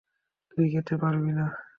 [0.51, 1.45] তুই যেতে পারবি না।